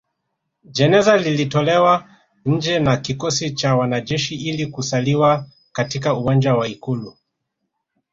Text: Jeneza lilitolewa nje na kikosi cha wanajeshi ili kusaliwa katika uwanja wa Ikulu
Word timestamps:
Jeneza 0.65 1.17
lilitolewa 1.17 2.07
nje 2.45 2.79
na 2.79 2.97
kikosi 2.97 3.51
cha 3.51 3.75
wanajeshi 3.75 4.35
ili 4.35 4.67
kusaliwa 4.67 5.45
katika 5.71 6.13
uwanja 6.13 6.55
wa 6.55 6.67
Ikulu 6.67 7.17